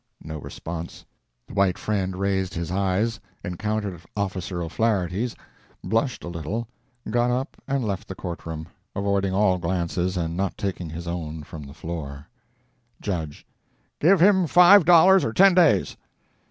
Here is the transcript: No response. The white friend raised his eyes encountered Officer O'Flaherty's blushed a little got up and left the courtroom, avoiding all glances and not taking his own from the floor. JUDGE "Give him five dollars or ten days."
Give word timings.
No 0.23 0.39
response. 0.39 1.05
The 1.45 1.53
white 1.53 1.77
friend 1.77 2.15
raised 2.15 2.55
his 2.55 2.71
eyes 2.71 3.19
encountered 3.43 4.01
Officer 4.17 4.59
O'Flaherty's 4.63 5.35
blushed 5.83 6.23
a 6.23 6.27
little 6.27 6.67
got 7.11 7.29
up 7.29 7.55
and 7.67 7.85
left 7.85 8.07
the 8.07 8.15
courtroom, 8.15 8.67
avoiding 8.95 9.31
all 9.35 9.59
glances 9.59 10.17
and 10.17 10.35
not 10.35 10.57
taking 10.57 10.89
his 10.89 11.07
own 11.07 11.43
from 11.43 11.67
the 11.67 11.75
floor. 11.75 12.25
JUDGE 12.99 13.45
"Give 13.99 14.19
him 14.19 14.47
five 14.47 14.85
dollars 14.85 15.23
or 15.23 15.33
ten 15.33 15.53
days." 15.53 15.95